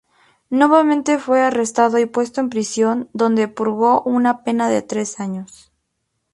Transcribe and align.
Nuevamente 0.49 1.19
fue 1.19 1.43
arrestado 1.43 1.99
y 1.99 2.07
puesto 2.07 2.41
en 2.41 2.49
prisión, 2.49 3.07
donde 3.13 3.47
purgó 3.47 4.01
una 4.01 4.43
pena 4.43 4.67
de 4.67 4.81
tres 4.81 5.19
años. 5.19 5.71